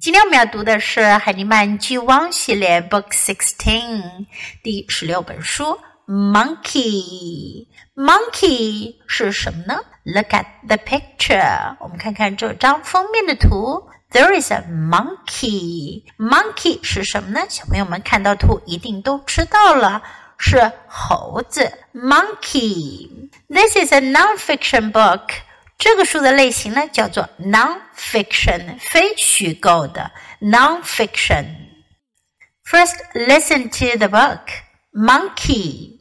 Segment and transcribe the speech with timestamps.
[0.00, 4.26] 今天我们要读的是海尼曼巨汪系列 Book Sixteen
[4.62, 7.66] 第十六本书 Monkey。
[7.96, 13.90] Monkey 是什么呢？Look at the picture，我们看看这张封面的图。
[14.12, 16.04] There is a monkey.
[16.16, 17.46] Monkey 是什么呢？
[17.48, 20.00] 小朋友们看到图一定都知道了，
[20.38, 21.72] 是猴子。
[21.92, 23.28] Monkey.
[23.48, 25.30] This is a non-fiction book.
[25.77, 34.47] 这个书的类型呢叫做 non-fiction，非虚构的 non-fiction。First, listen to the book.
[34.93, 35.99] Monkey.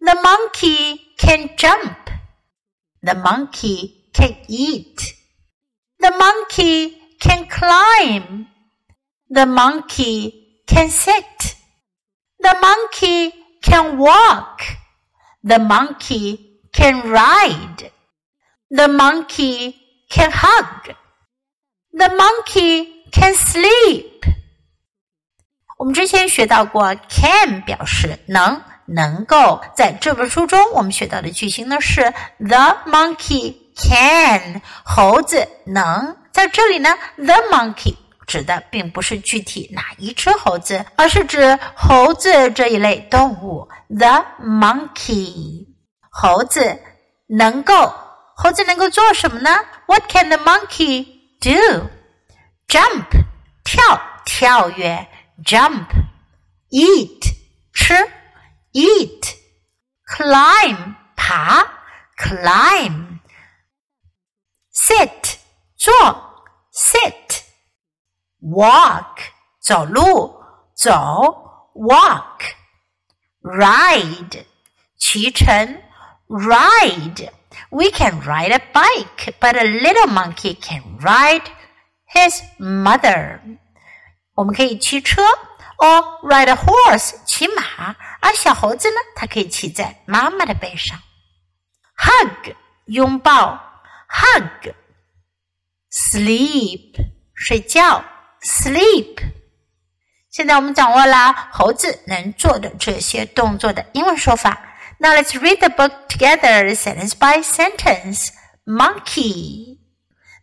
[0.00, 1.96] The monkey can jump.
[3.02, 5.14] The monkey can eat.
[5.98, 8.48] The monkey can climb.
[9.30, 11.56] The monkey can sit.
[12.38, 13.32] The monkey
[13.62, 14.60] can walk.
[15.42, 17.90] The monkey can ride.
[18.70, 19.74] The monkey
[20.10, 20.94] can hug.
[21.92, 24.22] The monkey can sleep.
[25.78, 29.60] 我们之前学到过，can 表示能、能够。
[29.76, 36.16] 在这本书中，我们学到的句型呢是 The monkey can，猴子能。
[36.32, 37.94] 在这里呢，the monkey
[38.26, 43.68] 指的并不是具体哪一只猴子，而是指猴子这一类动物。
[43.88, 45.66] The monkey，
[46.10, 46.80] 猴子
[47.28, 47.92] 能够。
[48.38, 49.50] 猴子能够做什么呢？
[49.86, 51.06] What can the monkey
[51.40, 51.88] do?
[52.66, 53.06] Jump，
[53.62, 55.06] 跳，跳跃；
[55.44, 55.86] jump,
[56.70, 57.34] eat，
[57.72, 58.08] 吃；
[58.72, 59.36] eat,
[60.06, 61.66] climb，爬；
[62.16, 63.20] climb,
[64.72, 65.36] sit，
[65.76, 65.92] 坐；
[66.72, 67.42] sit,
[68.40, 69.18] walk，
[69.60, 70.40] 走路；
[70.74, 70.90] 走；
[71.74, 72.40] walk,
[73.42, 74.44] ride，
[74.98, 75.80] 骑乘
[76.28, 81.44] ；ride。we can ride a bike, but a little monkey can ride
[82.12, 83.40] his mother.
[84.34, 85.22] 我们可以骑车，
[85.78, 87.94] or ride a horse，骑马。
[88.20, 90.98] 而小猴子呢，它可以骑在妈妈的背上。
[91.96, 92.54] Hug，
[92.86, 93.60] 拥抱；
[94.08, 96.96] hug。Sleep，
[97.34, 98.02] 睡觉；
[98.42, 99.18] sleep。
[100.30, 104.67] 现在我们掌握了猴子能做的这些动作的英文说法。
[105.00, 108.32] now let's read the book together, sentence by sentence.
[108.66, 109.78] Monkey.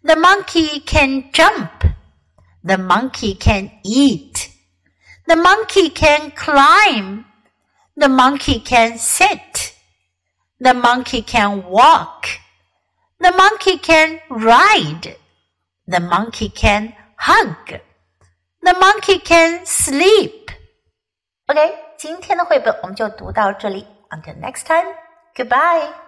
[0.04, 1.84] The monkey can jump.
[2.64, 4.50] The monkey can eat.
[5.28, 7.26] The monkey can climb.
[7.96, 9.74] The monkey can sit.
[10.60, 12.28] The monkey can walk.
[13.20, 15.16] The monkey can ride.
[15.88, 17.80] The monkey can hug.
[18.62, 20.52] The monkey can sleep.
[21.48, 23.86] OK，今天的绘本我们就读到这里。
[24.17, 24.95] Until next time,
[25.37, 26.06] goodbye.